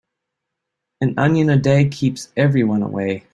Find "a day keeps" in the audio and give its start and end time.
1.51-2.33